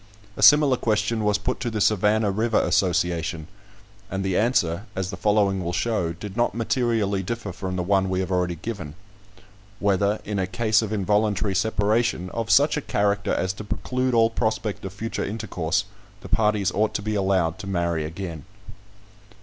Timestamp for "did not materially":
6.11-7.21